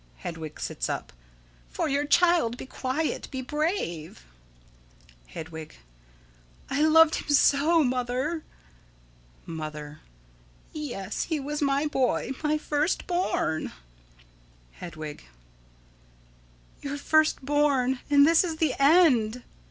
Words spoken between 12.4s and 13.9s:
my first born.